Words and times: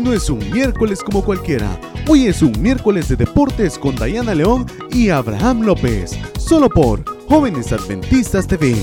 Hoy 0.00 0.06
no 0.06 0.14
es 0.14 0.30
un 0.30 0.38
miércoles 0.50 1.02
como 1.02 1.22
cualquiera. 1.22 1.78
Hoy 2.08 2.26
es 2.26 2.40
un 2.40 2.52
miércoles 2.62 3.06
de 3.08 3.16
deportes 3.16 3.78
con 3.78 3.94
Dayana 3.96 4.34
León 4.34 4.64
y 4.90 5.10
Abraham 5.10 5.60
López. 5.60 6.18
Solo 6.38 6.70
por 6.70 7.04
Jóvenes 7.28 7.70
Adventistas 7.70 8.46
TV. 8.46 8.74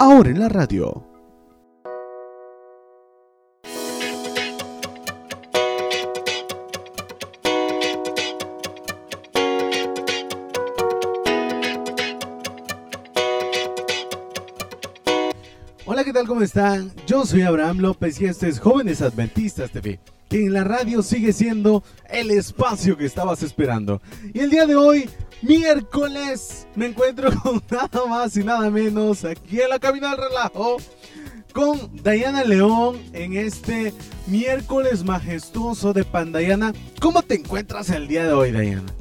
Ahora 0.00 0.30
en 0.30 0.40
la 0.40 0.48
radio. 0.48 1.13
¿Cómo 16.34 16.42
están? 16.42 16.92
Yo 17.06 17.24
soy 17.24 17.42
Abraham 17.42 17.78
López 17.78 18.20
y 18.20 18.24
este 18.24 18.48
es 18.48 18.58
Jóvenes 18.58 19.02
Adventistas 19.02 19.70
TV, 19.70 20.00
que 20.28 20.46
en 20.46 20.52
la 20.52 20.64
radio 20.64 21.00
sigue 21.00 21.32
siendo 21.32 21.84
el 22.10 22.32
espacio 22.32 22.96
que 22.96 23.04
estabas 23.04 23.44
esperando. 23.44 24.02
Y 24.32 24.40
el 24.40 24.50
día 24.50 24.66
de 24.66 24.74
hoy, 24.74 25.08
miércoles, 25.42 26.66
me 26.74 26.86
encuentro 26.86 27.30
con 27.40 27.62
nada 27.70 28.06
más 28.08 28.36
y 28.36 28.42
nada 28.42 28.68
menos 28.68 29.24
aquí 29.24 29.60
en 29.60 29.68
la 29.68 29.78
cabina 29.78 30.10
del 30.10 30.24
relajo 30.28 30.78
con 31.52 32.02
Dayana 32.02 32.42
León 32.42 33.00
en 33.12 33.36
este 33.36 33.94
miércoles 34.26 35.04
majestuoso 35.04 35.92
de 35.92 36.02
Pandayana. 36.02 36.72
¿Cómo 37.00 37.22
te 37.22 37.36
encuentras 37.36 37.90
el 37.90 38.08
día 38.08 38.26
de 38.26 38.32
hoy, 38.32 38.50
Dayana? 38.50 38.92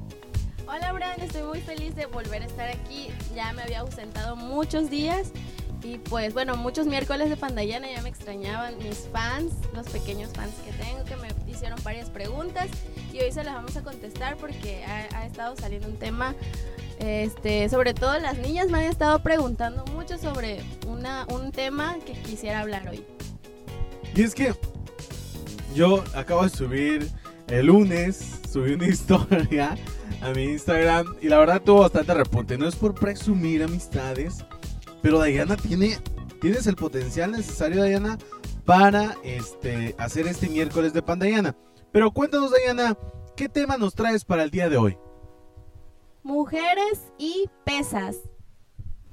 Hola, 0.68 0.90
Abraham, 0.90 1.20
estoy 1.20 1.42
muy 1.42 1.62
feliz 1.62 1.96
de 1.96 2.06
volver 2.06 2.44
a 2.44 2.46
estar 2.46 2.70
aquí. 2.70 3.08
Ya 3.36 3.52
me 3.54 3.64
había 3.64 3.80
ausentado 3.80 4.36
muchos 4.36 4.92
días 4.92 5.32
y 5.84 5.98
pues 5.98 6.34
bueno, 6.34 6.56
muchos 6.56 6.88
miércoles 6.88 7.30
de 7.30 7.36
Pandayana 7.36 7.92
ya 7.92 8.02
me 8.02 8.10
extrañaban 8.10 8.78
mis 8.78 9.10
fans, 9.12 9.54
los 9.74 9.88
pequeños 9.90 10.32
fans 10.34 10.54
que 10.66 10.72
tengo, 10.72 11.04
que 11.04 11.16
me 11.18 11.28
hicieron 11.52 11.78
varias 11.84 12.10
preguntas 12.10 12.70
y 13.12 13.20
hoy 13.20 13.32
se 13.32 13.44
las 13.44 13.54
vamos 13.56 13.76
a 13.76 13.84
contestar 13.84 14.38
porque 14.38 14.84
ha, 14.86 15.26
estado 15.26 15.56
saliendo 15.58 15.88
un 15.88 15.98
tema, 15.98 16.36
este, 17.00 17.68
sobre 17.70 17.94
todo 17.94 18.18
las 18.20 18.38
niñas 18.38 18.70
me 18.70 18.80
han 18.80 18.86
estado 18.86 19.20
preguntando 19.20 19.86
mucho 19.88 20.18
sobre 20.18 20.62
una, 20.88 21.26
un 21.30 21.52
tema 21.52 21.98
que 22.06 22.14
quisiera 22.14 22.62
hablar 22.62 22.88
hoy. 22.88 23.04
Y 24.16 24.22
es 24.22 24.34
que 24.34 24.54
yo 25.76 26.04
acabo 26.16 26.44
de 26.44 26.50
subir 26.50 27.10
el 27.48 27.66
lunes, 27.66 28.40
subí 28.50 28.74
una 28.74 28.88
historia 28.88 29.76
a 30.22 30.30
mi 30.30 30.44
Instagram 30.44 31.16
y 31.22 31.28
la 31.28 31.40
verdad 31.40 31.62
tuvo 31.62 31.82
bastante 31.82 32.14
repunte. 32.14 32.58
No 32.58 32.68
es 32.68 32.76
por 32.76 32.96
presumir 32.96 33.64
amistades, 33.64 34.46
pero 35.04 35.20
Dayana 35.20 35.58
tiene, 35.58 36.00
tienes 36.40 36.66
el 36.66 36.78
potencial 36.78 37.32
necesario, 37.32 37.82
Dayana, 37.82 38.18
para 38.64 39.18
este, 39.26 39.94
hacer 40.00 40.28
este 40.28 40.48
miércoles 40.48 40.94
de 40.94 41.02
Pandayana. 41.02 41.58
Pero 41.92 42.12
cuéntanos, 42.12 42.52
Dayana, 42.52 42.98
¿qué 43.36 43.50
tema 43.50 43.76
nos 43.78 43.94
traes 43.96 44.24
para 44.24 44.44
el 44.44 44.50
día 44.50 44.70
de 44.70 44.78
hoy? 44.78 44.98
Mujeres 46.24 47.12
y 47.18 47.50
pesas. 47.66 48.16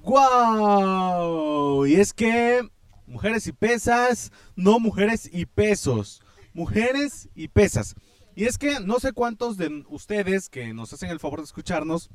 ¡Guau! 0.04 1.84
Y 1.86 1.96
es 1.96 2.14
que 2.14 2.70
mujeres 3.08 3.48
y 3.48 3.52
pesas, 3.52 4.30
no 4.54 4.78
mujeres 4.78 5.28
y 5.32 5.44
pesos. 5.44 6.22
Mujeres 6.54 7.28
y 7.34 7.48
pesas. 7.48 7.96
Y 8.36 8.44
es 8.44 8.58
que 8.58 8.78
no 8.78 9.00
sé 9.00 9.12
cuántos 9.12 9.56
de 9.56 9.84
ustedes 9.88 10.48
que 10.48 10.72
nos 10.72 10.92
hacen 10.92 11.10
el 11.10 11.18
favor 11.18 11.40
de 11.40 11.46
escucharnos 11.46 12.10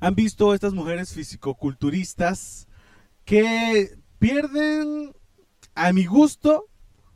han 0.00 0.14
visto 0.14 0.54
estas 0.54 0.72
mujeres 0.72 1.12
fisicoculturistas 1.12 2.68
que 3.24 3.98
pierden, 4.18 5.14
a 5.74 5.92
mi 5.92 6.06
gusto, 6.06 6.66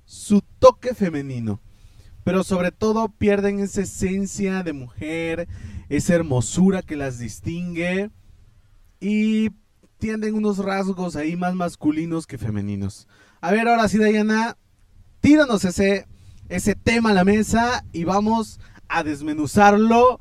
su 0.05 0.43
toque 0.59 0.95
femenino. 0.95 1.61
Pero 2.25 2.45
sobre 2.45 2.71
todo 2.71 3.09
pierden 3.09 3.61
esa 3.61 3.83
esencia 3.83 4.63
de 4.63 4.73
mujer, 4.73 5.49
esa 5.89 6.15
hermosura 6.15 6.83
que 6.83 6.97
las 6.97 7.19
distingue 7.19 8.11
y 9.01 9.51
tienden 9.99 10.35
unos 10.35 10.59
rasgos 10.59 11.17
ahí 11.17 11.37
más 11.37 11.55
masculinos 11.55 12.27
que 12.27 12.39
femeninos. 12.39 13.09
A 13.41 13.53
ver, 13.53 13.69
ahora 13.69 13.89
sí, 13.89 13.99
Dayana, 13.99 14.57
tíranos 15.21 15.65
ese, 15.65 16.07
ese 16.49 16.75
tema 16.75 17.11
a 17.11 17.15
la 17.15 17.25
mesa 17.25 17.85
y 17.93 18.05
vamos 18.05 18.61
a 18.89 19.03
desmenuzarlo 19.03 20.21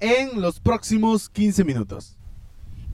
en 0.00 0.40
los 0.40 0.60
próximos 0.60 1.28
15 1.28 1.64
minutos. 1.64 2.16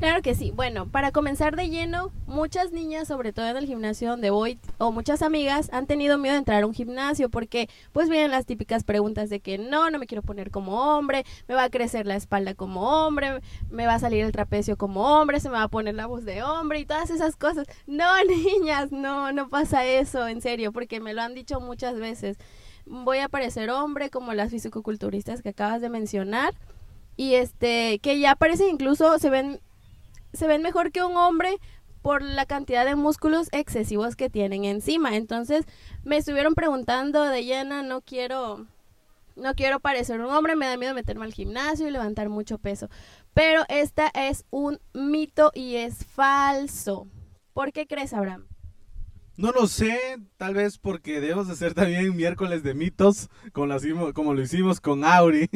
Claro 0.03 0.21
que 0.21 0.35
sí. 0.35 0.51
Bueno, 0.51 0.89
para 0.89 1.13
comenzar 1.13 1.55
de 1.55 1.71
lleno, 1.71 2.11
muchas 2.27 2.73
niñas, 2.73 3.07
sobre 3.07 3.33
todo 3.33 3.47
en 3.47 3.57
el 3.57 3.67
gimnasio 3.67 4.11
donde 4.11 4.31
voy, 4.31 4.59
o 4.79 4.91
muchas 4.91 5.23
amigas, 5.23 5.71
han 5.73 5.87
tenido 5.87 6.19
miedo 6.19 6.33
de 6.33 6.41
entrar 6.41 6.65
a 6.65 6.67
un 6.67 6.75
gimnasio 6.75 7.29
porque 7.29 7.69
pues 7.93 8.09
vienen 8.09 8.33
las 8.33 8.45
típicas 8.45 8.83
preguntas 8.83 9.31
de 9.31 9.39
que 9.39 9.59
no, 9.59 9.91
no 9.91 10.01
me 10.01 10.09
quiero 10.09 10.23
poner 10.23 10.51
como 10.51 10.97
hombre, 10.97 11.25
me 11.47 11.55
va 11.55 11.63
a 11.63 11.71
crecer 11.71 12.05
la 12.09 12.17
espalda 12.17 12.55
como 12.55 12.83
hombre, 12.83 13.43
me 13.71 13.87
va 13.87 13.95
a 13.95 13.99
salir 14.01 14.25
el 14.25 14.33
trapecio 14.33 14.77
como 14.77 15.03
hombre, 15.03 15.39
se 15.39 15.51
me 15.51 15.55
va 15.55 15.63
a 15.63 15.69
poner 15.69 15.95
la 15.95 16.07
voz 16.07 16.25
de 16.25 16.43
hombre 16.43 16.81
y 16.81 16.85
todas 16.85 17.11
esas 17.11 17.37
cosas. 17.37 17.69
No, 17.87 18.09
niñas, 18.29 18.91
no, 18.91 19.31
no 19.31 19.51
pasa 19.51 19.85
eso, 19.85 20.27
en 20.27 20.43
serio, 20.43 20.73
porque 20.73 20.99
me 20.99 21.15
lo 21.15 21.23
han 21.23 21.35
dicho 21.35 21.61
muchas 21.61 21.95
veces. 22.01 22.39
Voy 22.87 23.19
a 23.19 23.29
parecer 23.29 23.71
hombre 23.71 24.11
como 24.11 24.35
las 24.35 24.51
fisicoculturistas 24.51 25.43
que 25.43 25.51
acabas 25.51 25.81
de 25.81 25.91
mencionar 25.91 26.55
y 27.17 27.35
este 27.35 27.99
que 28.01 28.19
ya 28.19 28.37
parecen 28.37 28.69
incluso 28.69 29.19
se 29.19 29.31
ven 29.31 29.61
se 30.33 30.47
ven 30.47 30.63
mejor 30.63 30.93
que 30.93 31.03
un 31.03 31.17
hombre 31.17 31.59
por 32.03 32.23
la 32.23 32.47
cantidad 32.47 32.85
de 32.85 32.97
músculos 32.97 33.49
excesivos 33.53 34.17
que 34.17 34.29
tienen 34.29 34.65
encima. 34.65 35.17
Entonces 35.17 35.65
me 36.05 36.17
estuvieron 36.17 36.55
preguntando 36.55 37.25
de 37.25 37.45
llena, 37.45 37.83
no 37.83 38.01
quiero, 38.03 38.67
no 39.37 39.55
quiero 39.55 39.81
parecer 39.81 40.21
un 40.21 40.31
hombre, 40.31 40.57
me 40.57 40.67
da 40.67 40.77
miedo 40.77 40.95
meterme 40.95 41.25
al 41.25 41.33
gimnasio 41.33 41.87
y 41.87 41.93
levantar 41.93 42.29
mucho 42.29 42.59
peso. 42.59 42.89
Pero 43.33 43.63
esta 43.69 44.11
es 44.15 44.45
un 44.51 44.81
mito 44.93 45.53
y 45.55 45.77
es 45.77 46.05
falso. 46.05 47.07
¿Por 47.55 47.73
qué 47.73 47.87
crees, 47.87 48.13
Abraham? 48.13 48.47
No 49.37 49.51
lo 49.51 49.67
sé, 49.67 50.19
tal 50.37 50.55
vez 50.55 50.79
porque 50.79 51.21
debemos 51.21 51.49
de 51.49 51.57
ser 51.57 51.73
también 51.73 52.15
miércoles 52.15 52.63
de 52.63 52.75
mitos, 52.75 53.31
como 53.53 53.67
lo 53.67 53.77
hicimos, 53.77 54.13
como 54.13 54.35
lo 54.35 54.43
hicimos 54.43 54.81
con 54.81 55.05
Auri. 55.05 55.49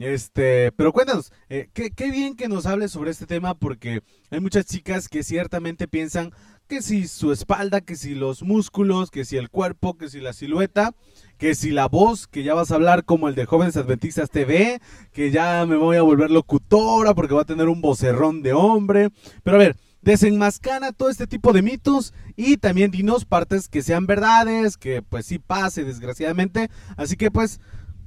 Este, 0.00 0.72
pero 0.72 0.94
cuéntanos, 0.94 1.30
eh, 1.50 1.68
qué, 1.74 2.10
bien 2.10 2.34
que 2.34 2.48
nos 2.48 2.64
hables 2.64 2.90
sobre 2.90 3.10
este 3.10 3.26
tema 3.26 3.52
porque 3.52 4.00
hay 4.30 4.40
muchas 4.40 4.64
chicas 4.64 5.10
que 5.10 5.22
ciertamente 5.22 5.88
piensan 5.88 6.32
que 6.68 6.80
si 6.80 7.06
su 7.06 7.32
espalda, 7.32 7.82
que 7.82 7.96
si 7.96 8.14
los 8.14 8.42
músculos, 8.42 9.10
que 9.10 9.26
si 9.26 9.36
el 9.36 9.50
cuerpo, 9.50 9.98
que 9.98 10.08
si 10.08 10.20
la 10.20 10.32
silueta, 10.32 10.94
que 11.36 11.54
si 11.54 11.70
la 11.70 11.86
voz, 11.86 12.26
que 12.26 12.42
ya 12.42 12.54
vas 12.54 12.70
a 12.70 12.76
hablar 12.76 13.04
como 13.04 13.28
el 13.28 13.34
de 13.34 13.44
Jóvenes 13.44 13.76
Adventistas 13.76 14.30
TV, 14.30 14.80
que 15.12 15.30
ya 15.30 15.66
me 15.66 15.76
voy 15.76 15.98
a 15.98 16.02
volver 16.02 16.30
locutora 16.30 17.12
porque 17.12 17.34
va 17.34 17.42
a 17.42 17.44
tener 17.44 17.68
un 17.68 17.82
vocerrón 17.82 18.40
de 18.42 18.54
hombre. 18.54 19.10
Pero 19.42 19.56
a 19.56 19.60
ver, 19.60 19.76
desenmascana 20.00 20.92
todo 20.92 21.10
este 21.10 21.26
tipo 21.26 21.52
de 21.52 21.60
mitos 21.60 22.14
y 22.36 22.56
también 22.56 22.90
dinos 22.90 23.26
partes 23.26 23.68
que 23.68 23.82
sean 23.82 24.06
verdades, 24.06 24.78
que 24.78 25.02
pues 25.02 25.26
sí 25.26 25.38
pase 25.38 25.84
desgraciadamente. 25.84 26.70
Así 26.96 27.16
que 27.16 27.30
pues 27.30 27.60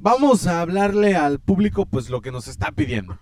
vamos 0.04 0.48
a 0.48 0.60
hablarle 0.60 1.16
al 1.16 1.40
público 1.40 1.86
pues 1.86 2.10
lo 2.10 2.22
que 2.22 2.32
nos 2.32 2.50
está 2.50 2.74
pidiendo. 2.74 3.18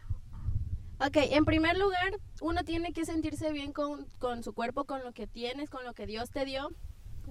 Ok, 1.00 1.18
en 1.18 1.46
primer 1.46 1.78
lugar, 1.78 2.20
uno 2.42 2.64
tiene 2.64 2.92
que 2.92 3.06
sentirse 3.06 3.52
bien 3.52 3.72
con, 3.72 4.08
con, 4.18 4.44
su 4.44 4.54
cuerpo, 4.54 4.86
con 4.86 5.04
lo 5.04 5.14
que 5.14 5.28
tienes, 5.28 5.70
con 5.70 5.84
lo 5.86 5.94
que 5.94 6.08
Dios 6.08 6.32
te 6.32 6.44
dio. 6.44 6.70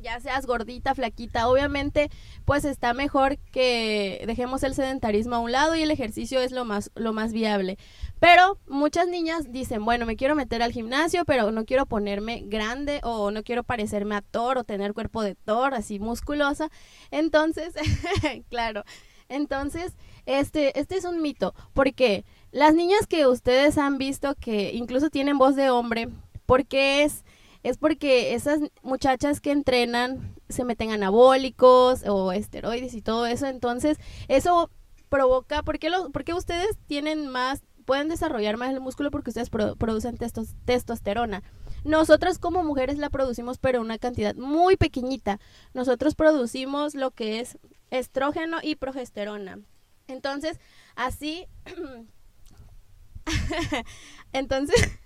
Ya 0.00 0.21
seas 0.21 0.47
gordita, 0.47 0.94
flaquita, 0.94 1.49
obviamente, 1.49 2.11
pues 2.44 2.65
está 2.65 2.94
mejor 2.94 3.38
que 3.50 4.22
dejemos 4.27 4.62
el 4.62 4.75
sedentarismo 4.75 5.34
a 5.34 5.41
un 5.41 5.50
lado 5.50 5.75
y 5.75 5.82
el 5.82 5.91
ejercicio 5.91 6.41
es 6.41 6.53
lo 6.53 6.65
más, 6.65 6.93
lo 6.94 7.12
más 7.12 7.32
viable. 7.32 7.77
Pero 8.21 8.59
muchas 8.69 9.09
niñas 9.09 9.50
dicen, 9.50 9.84
bueno, 9.84 10.06
me 10.06 10.17
quiero 10.17 10.37
meter 10.37 10.62
al 10.62 10.72
gimnasio, 10.72 11.25
pero 11.25 11.50
no 11.50 11.65
quiero 11.65 11.87
ponerme 11.87 12.44
grande 12.47 13.00
o 13.02 13.32
no 13.32 13.43
quiero 13.43 13.64
parecerme 13.64 14.14
a 14.14 14.23
Thor 14.23 14.58
o 14.58 14.64
tener 14.64 14.94
cuerpo 14.94 15.23
de 15.23 15.35
Thor, 15.35 15.75
así 15.75 15.99
musculosa. 15.99 16.70
Entonces, 17.11 17.75
claro, 18.49 18.85
entonces, 19.31 19.97
este, 20.27 20.79
este 20.79 20.97
es 20.97 21.05
un 21.05 21.23
mito, 21.23 21.55
porque 21.73 22.25
las 22.50 22.75
niñas 22.75 23.06
que 23.06 23.27
ustedes 23.29 23.79
han 23.79 23.97
visto 23.97 24.35
que 24.35 24.73
incluso 24.75 25.09
tienen 25.09 25.38
voz 25.38 25.55
de 25.55 25.71
hombre, 25.71 26.09
¿por 26.47 26.67
qué 26.67 27.05
es? 27.05 27.25
Es 27.62 27.79
porque 27.79 28.35
esas 28.35 28.61
muchachas 28.82 29.41
que 29.41 29.53
entrenan 29.53 30.35
se 30.49 30.65
meten 30.65 30.91
anabólicos 30.91 32.03
o 32.06 32.32
esteroides 32.32 32.94
y 32.94 33.03
todo 33.03 33.25
eso, 33.27 33.47
entonces 33.47 33.99
eso 34.27 34.69
provoca, 35.09 35.62
¿por 35.62 35.79
qué, 35.79 35.91
lo, 35.91 36.11
ustedes 36.37 36.76
tienen 36.87 37.29
más, 37.29 37.62
pueden 37.85 38.09
desarrollar 38.09 38.56
más 38.56 38.71
el 38.73 38.81
músculo? 38.81 39.12
Porque 39.12 39.31
ustedes 39.31 39.49
pro, 39.49 39.76
producen 39.76 40.17
testos, 40.17 40.56
testosterona. 40.65 41.44
Nosotras 41.85 42.38
como 42.38 42.62
mujeres 42.62 42.99
la 42.99 43.11
producimos, 43.11 43.59
pero 43.59 43.81
una 43.81 43.99
cantidad 43.99 44.35
muy 44.35 44.77
pequeñita. 44.77 45.41
Nosotros 45.75 46.15
producimos 46.15 46.94
lo 46.94 47.11
que 47.11 47.41
es 47.41 47.59
estrógeno 47.91 48.59
y 48.62 48.77
progesterona. 48.77 49.61
Entonces, 50.06 50.59
así, 50.97 51.47
entonces, 54.32 54.81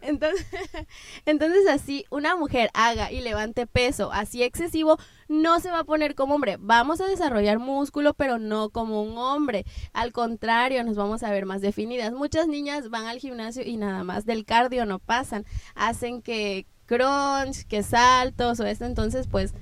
entonces, 0.00 0.46
entonces 1.26 1.68
así 1.68 2.04
una 2.10 2.36
mujer 2.36 2.70
haga 2.74 3.12
y 3.12 3.20
levante 3.20 3.66
peso 3.66 4.12
así 4.12 4.42
excesivo, 4.42 4.98
no 5.30 5.60
se 5.60 5.70
va 5.70 5.80
a 5.80 5.84
poner 5.84 6.16
como 6.16 6.34
hombre. 6.34 6.56
Vamos 6.58 7.00
a 7.00 7.06
desarrollar 7.06 7.60
músculo, 7.60 8.14
pero 8.14 8.38
no 8.38 8.70
como 8.70 9.02
un 9.02 9.16
hombre. 9.16 9.64
Al 9.92 10.12
contrario, 10.12 10.82
nos 10.82 10.96
vamos 10.96 11.22
a 11.22 11.30
ver 11.30 11.46
más 11.46 11.60
definidas. 11.60 12.12
Muchas 12.12 12.48
niñas 12.48 12.90
van 12.90 13.06
al 13.06 13.20
gimnasio 13.20 13.62
y 13.64 13.76
nada 13.76 14.02
más 14.02 14.26
del 14.26 14.44
cardio 14.44 14.86
no 14.86 14.98
pasan. 14.98 15.46
Hacen 15.76 16.20
que 16.20 16.66
crunch, 16.86 17.64
que 17.68 17.84
saltos 17.84 18.58
o 18.58 18.66
esto, 18.66 18.84
entonces 18.84 19.28
pues 19.28 19.54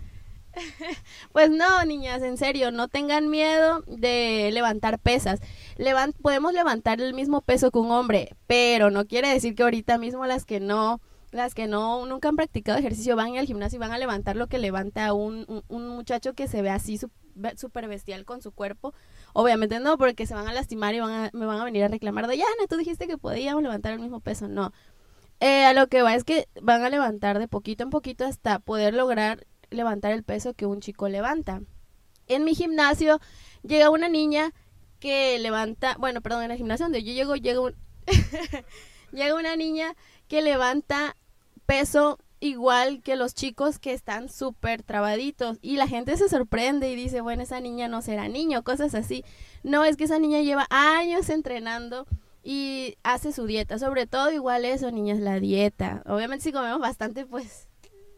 pues 1.33 1.51
no, 1.51 1.85
niñas, 1.85 2.23
en 2.23 2.39
serio, 2.39 2.71
no 2.71 2.89
tengan 2.89 3.29
miedo 3.29 3.85
de 3.87 4.51
levantar 4.53 4.99
pesas. 4.99 5.41
podemos 6.23 6.55
levantar 6.55 7.03
el 7.03 7.13
mismo 7.13 7.43
peso 7.43 7.71
que 7.71 7.79
un 7.79 7.91
hombre, 7.91 8.35
pero 8.47 8.91
no 8.91 9.07
quiere 9.07 9.29
decir 9.29 9.55
que 9.55 9.63
ahorita 9.63 9.99
mismo 9.99 10.25
las 10.25 10.47
que 10.47 10.61
no, 10.61 11.01
las 11.31 11.55
que 11.55 11.67
no 11.67 12.07
nunca 12.07 12.29
han 12.29 12.37
practicado 12.37 12.79
ejercicio 12.79 13.17
van 13.17 13.37
al 13.37 13.47
gimnasio 13.47 13.77
y 13.77 13.81
van 13.81 13.93
a 13.93 13.99
levantar 13.99 14.37
lo 14.37 14.47
que 14.47 14.59
levanta 14.59 15.13
un, 15.13 15.63
un, 15.69 15.89
muchacho 15.89 16.33
que 16.33 16.49
se 16.49 16.63
ve 16.63 16.71
así 16.71 16.99
súper 17.57 17.89
bestial 17.89 18.25
con 18.25 18.43
su 18.43 18.53
cuerpo. 18.53 18.95
Obviamente 19.35 19.79
no, 19.81 19.99
porque 19.99 20.27
se 20.27 20.35
van 20.35 20.49
a 20.49 20.53
lastimar 20.53 20.95
y 20.95 21.01
van 21.01 21.31
me 21.33 21.47
van 21.47 21.61
a 21.61 21.65
venir 21.65 21.85
a 21.85 21.89
reclamar 21.89 22.27
de, 22.27 22.39
Yana, 22.39 22.67
tú 22.69 22.77
dijiste 22.77 23.07
que 23.07 23.19
podíamos 23.19 23.63
levantar 23.63 23.93
el 23.93 24.01
mismo 24.01 24.21
peso. 24.21 24.49
No. 24.49 24.73
Eh, 25.41 25.65
a 25.65 25.73
lo 25.73 25.87
que 25.87 26.03
va 26.03 26.15
es 26.15 26.25
que 26.25 26.49
van 26.61 26.83
a 26.83 26.91
levantar 26.91 27.39
de 27.39 27.47
poquito 27.47 27.85
en 27.85 27.91
poquito 27.91 28.25
hasta 28.25 28.59
poder 28.59 28.95
lograr 28.95 29.47
levantar 29.71 30.13
el 30.13 30.25
peso 30.25 30.55
que 30.55 30.67
un 30.67 30.81
chico 30.81 31.09
levanta. 31.09 31.63
En 32.27 32.45
mi 32.45 32.55
gimnasio 32.55 33.21
llega 33.63 33.91
una 33.91 34.09
niña 34.09 34.53
que 34.99 35.39
levanta, 35.39 35.97
bueno, 35.99 36.21
perdón, 36.21 36.45
en 36.45 36.51
el 36.51 36.57
gimnasio 36.57 36.87
donde 36.87 37.05
yo 37.05 37.13
llego, 37.13 37.37
llega, 37.37 37.61
un 37.61 37.75
llega 39.13 39.35
una 39.35 39.57
niña 39.57 39.95
que 40.29 40.43
levanta 40.43 41.17
peso 41.67 42.19
igual 42.41 43.03
que 43.03 43.17
los 43.17 43.35
chicos 43.35 43.79
que 43.79 43.93
están 43.93 44.29
súper 44.29 44.83
trabaditos 44.83 45.59
y 45.61 45.77
la 45.77 45.89
gente 45.89 46.17
se 46.17 46.29
sorprende 46.29 46.91
y 46.91 46.97
dice, 46.97 47.21
bueno, 47.21 47.43
esa 47.43 47.61
niña 47.61 47.89
no 47.89 48.03
será 48.03 48.29
niño, 48.29 48.63
cosas 48.63 48.95
así. 48.95 49.25
No, 49.63 49.85
es 49.85 49.97
que 49.97 50.05
esa 50.05 50.19
niña 50.19 50.41
lleva 50.43 50.67
años 50.71 51.29
entrenando 51.31 52.07
y 52.45 52.97
hace 53.03 53.33
su 53.33 53.47
dieta, 53.47 53.79
sobre 53.79 54.07
todo 54.07 54.31
igual 54.31 54.65
eso, 54.65 54.91
niñas, 54.91 55.19
la 55.19 55.41
dieta. 55.41 56.03
Obviamente 56.07 56.45
si 56.45 56.53
comemos 56.53 56.81
bastante, 56.81 57.27
pues 57.27 57.69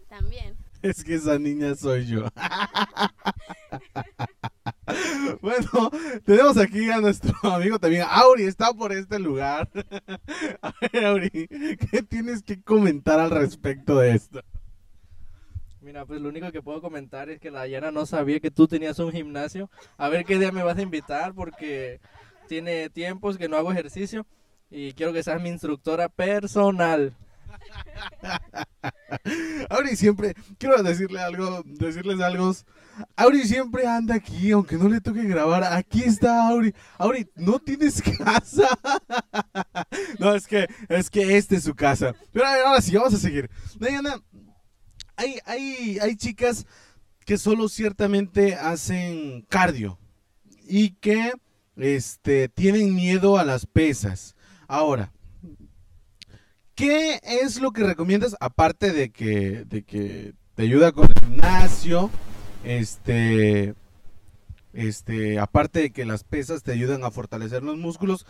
también. 0.08 0.56
Es 0.82 1.04
que 1.04 1.14
esa 1.14 1.38
niña 1.38 1.74
soy 1.74 2.06
yo. 2.06 2.26
bueno, 5.42 5.90
tenemos 6.24 6.56
aquí 6.56 6.90
a 6.90 7.00
nuestro 7.00 7.34
amigo 7.52 7.78
también. 7.78 8.06
Auri 8.08 8.44
está 8.44 8.72
por 8.72 8.92
este 8.92 9.18
lugar. 9.18 9.68
A 10.62 10.72
ver, 10.80 11.04
Auri, 11.04 11.30
¿qué 11.30 12.02
tienes 12.02 12.42
que 12.42 12.62
comentar 12.62 13.20
al 13.20 13.30
respecto 13.30 13.98
de 13.98 14.12
esto? 14.12 14.40
Mira, 15.82 16.04
pues 16.04 16.20
lo 16.20 16.28
único 16.28 16.52
que 16.52 16.62
puedo 16.62 16.80
comentar 16.80 17.30
es 17.30 17.40
que 17.40 17.50
la 17.50 17.66
Yana 17.66 17.90
no 17.90 18.06
sabía 18.06 18.40
que 18.40 18.50
tú 18.50 18.68
tenías 18.68 18.98
un 18.98 19.12
gimnasio. 19.12 19.70
A 19.96 20.08
ver 20.08 20.24
qué 20.24 20.38
día 20.38 20.52
me 20.52 20.62
vas 20.62 20.76
a 20.76 20.82
invitar 20.82 21.34
porque 21.34 22.00
tiene 22.48 22.90
tiempos 22.90 23.38
que 23.38 23.48
no 23.48 23.56
hago 23.56 23.72
ejercicio 23.72 24.26
y 24.70 24.92
quiero 24.92 25.12
que 25.12 25.22
seas 25.22 25.42
mi 25.42 25.48
instructora 25.48 26.08
personal. 26.08 27.14
Auri 29.70 29.96
siempre, 29.96 30.34
quiero 30.58 30.82
decirle 30.82 31.20
algo, 31.20 31.62
decirles 31.64 32.20
algo. 32.20 32.54
Auri 33.16 33.46
siempre 33.46 33.86
anda 33.86 34.14
aquí, 34.14 34.50
aunque 34.50 34.76
no 34.76 34.88
le 34.88 35.00
toque 35.00 35.22
grabar. 35.24 35.64
Aquí 35.64 36.02
está 36.02 36.48
Auri. 36.48 36.74
Auri, 36.98 37.28
no 37.36 37.58
tienes 37.58 38.02
casa. 38.18 38.68
no, 40.18 40.34
es 40.34 40.46
que, 40.46 40.68
es 40.88 41.10
que 41.10 41.36
este 41.36 41.56
es 41.56 41.64
su 41.64 41.74
casa. 41.74 42.14
Pero 42.32 42.46
a 42.46 42.52
ver, 42.52 42.66
ahora 42.66 42.80
sí, 42.80 42.96
vamos 42.96 43.14
a 43.14 43.18
seguir. 43.18 43.50
Diana, 43.78 44.20
hay, 45.16 45.38
hay, 45.44 45.98
hay 46.00 46.16
chicas 46.16 46.66
que 47.24 47.38
solo 47.38 47.68
ciertamente 47.68 48.54
hacen 48.54 49.42
cardio 49.48 49.98
y 50.66 50.90
que 50.92 51.32
este, 51.76 52.48
tienen 52.48 52.94
miedo 52.94 53.38
a 53.38 53.44
las 53.44 53.66
pesas. 53.66 54.34
Ahora, 54.66 55.12
¿Qué 56.80 57.20
es 57.22 57.60
lo 57.60 57.72
que 57.72 57.84
recomiendas 57.84 58.34
aparte 58.40 58.94
de 58.94 59.10
que, 59.10 59.66
te 60.54 60.62
ayuda 60.62 60.92
con 60.92 61.10
el 61.10 61.14
gimnasio? 61.22 62.08
Este, 62.64 63.74
este, 64.72 65.38
aparte 65.38 65.80
de 65.80 65.90
que 65.90 66.06
las 66.06 66.24
pesas 66.24 66.62
te 66.62 66.72
ayudan 66.72 67.04
a 67.04 67.10
fortalecer 67.10 67.62
los 67.62 67.76
músculos, 67.76 68.24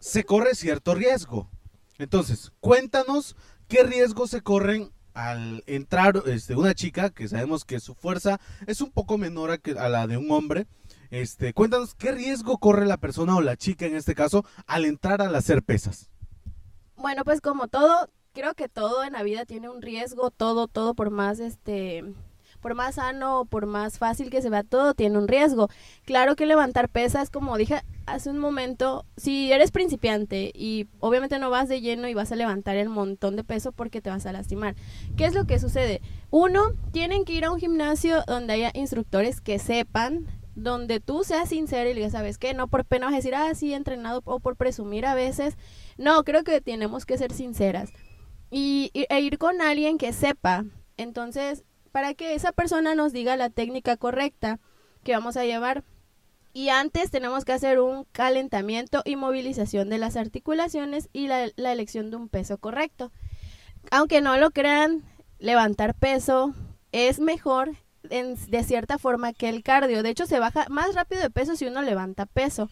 se 0.00 0.24
corre 0.24 0.54
cierto 0.54 0.94
riesgo. 0.94 1.48
Entonces, 1.96 2.52
cuéntanos 2.60 3.36
qué 3.68 3.84
riesgos 3.84 4.28
se 4.28 4.42
corren 4.42 4.92
al 5.14 5.64
entrar 5.66 6.24
este, 6.26 6.56
una 6.56 6.74
chica, 6.74 7.08
que 7.08 7.26
sabemos 7.26 7.64
que 7.64 7.80
su 7.80 7.94
fuerza 7.94 8.38
es 8.66 8.82
un 8.82 8.90
poco 8.90 9.16
menor 9.16 9.50
a, 9.50 9.56
que, 9.56 9.70
a 9.78 9.88
la 9.88 10.06
de 10.06 10.18
un 10.18 10.30
hombre. 10.30 10.66
Este, 11.08 11.54
cuéntanos 11.54 11.94
qué 11.94 12.12
riesgo 12.12 12.58
corre 12.58 12.84
la 12.84 12.98
persona 12.98 13.34
o 13.34 13.40
la 13.40 13.56
chica 13.56 13.86
en 13.86 13.96
este 13.96 14.14
caso 14.14 14.44
al 14.66 14.84
entrar 14.84 15.22
al 15.22 15.34
hacer 15.34 15.62
pesas. 15.62 16.10
Bueno, 17.04 17.22
pues 17.22 17.42
como 17.42 17.68
todo, 17.68 18.08
creo 18.32 18.54
que 18.54 18.66
todo 18.66 19.04
en 19.04 19.12
la 19.12 19.22
vida 19.22 19.44
tiene 19.44 19.68
un 19.68 19.82
riesgo, 19.82 20.30
todo, 20.30 20.68
todo 20.68 20.94
por 20.94 21.10
más 21.10 21.38
este 21.38 22.02
por 22.62 22.74
más 22.74 22.94
sano 22.94 23.44
por 23.44 23.66
más 23.66 23.98
fácil 23.98 24.30
que 24.30 24.40
se 24.40 24.48
vea 24.48 24.62
todo 24.62 24.94
tiene 24.94 25.18
un 25.18 25.28
riesgo. 25.28 25.68
Claro 26.06 26.34
que 26.34 26.46
levantar 26.46 26.88
pesas, 26.88 27.28
como 27.28 27.58
dije 27.58 27.82
hace 28.06 28.30
un 28.30 28.38
momento, 28.38 29.04
si 29.18 29.52
eres 29.52 29.70
principiante 29.70 30.50
y 30.54 30.88
obviamente 30.98 31.38
no 31.38 31.50
vas 31.50 31.68
de 31.68 31.82
lleno 31.82 32.08
y 32.08 32.14
vas 32.14 32.32
a 32.32 32.36
levantar 32.36 32.76
el 32.76 32.88
montón 32.88 33.36
de 33.36 33.44
peso 33.44 33.70
porque 33.70 34.00
te 34.00 34.08
vas 34.08 34.24
a 34.24 34.32
lastimar. 34.32 34.74
¿Qué 35.14 35.26
es 35.26 35.34
lo 35.34 35.44
que 35.44 35.58
sucede? 35.58 36.00
Uno, 36.30 36.72
tienen 36.90 37.26
que 37.26 37.34
ir 37.34 37.44
a 37.44 37.50
un 37.50 37.60
gimnasio 37.60 38.22
donde 38.26 38.54
haya 38.54 38.70
instructores 38.72 39.42
que 39.42 39.58
sepan 39.58 40.26
donde 40.54 41.00
tú 41.00 41.24
seas 41.24 41.48
sincero 41.48 41.90
y 41.90 41.94
digas, 41.94 42.12
¿sabes 42.12 42.38
qué? 42.38 42.54
No 42.54 42.68
por 42.68 42.84
pena 42.84 43.06
vas 43.06 43.14
a 43.14 43.16
decir, 43.16 43.34
ah, 43.34 43.50
entrenado 43.76 44.22
o 44.24 44.40
por 44.40 44.56
presumir 44.56 45.06
a 45.06 45.14
veces. 45.14 45.56
No, 45.96 46.22
creo 46.24 46.44
que 46.44 46.60
tenemos 46.60 47.06
que 47.06 47.18
ser 47.18 47.32
sinceras 47.32 47.90
y, 48.50 48.90
e 48.94 49.20
ir 49.20 49.38
con 49.38 49.60
alguien 49.60 49.98
que 49.98 50.12
sepa. 50.12 50.64
Entonces, 50.96 51.64
para 51.92 52.14
que 52.14 52.34
esa 52.34 52.52
persona 52.52 52.94
nos 52.94 53.12
diga 53.12 53.36
la 53.36 53.50
técnica 53.50 53.96
correcta 53.96 54.60
que 55.02 55.12
vamos 55.12 55.36
a 55.36 55.44
llevar. 55.44 55.84
Y 56.52 56.68
antes 56.68 57.10
tenemos 57.10 57.44
que 57.44 57.52
hacer 57.52 57.80
un 57.80 58.04
calentamiento 58.12 59.02
y 59.04 59.16
movilización 59.16 59.88
de 59.90 59.98
las 59.98 60.16
articulaciones 60.16 61.08
y 61.12 61.26
la 61.26 61.72
elección 61.72 62.10
de 62.10 62.16
un 62.16 62.28
peso 62.28 62.58
correcto. 62.58 63.10
Aunque 63.90 64.20
no 64.20 64.36
lo 64.36 64.52
crean, 64.52 65.02
levantar 65.38 65.94
peso 65.94 66.54
es 66.92 67.18
mejor 67.18 67.72
de 68.08 68.64
cierta 68.64 68.98
forma 68.98 69.32
que 69.32 69.48
el 69.48 69.62
cardio. 69.62 70.02
De 70.02 70.10
hecho, 70.10 70.26
se 70.26 70.38
baja 70.38 70.66
más 70.68 70.94
rápido 70.94 71.22
de 71.22 71.30
peso 71.30 71.56
si 71.56 71.66
uno 71.66 71.82
levanta 71.82 72.26
peso. 72.26 72.70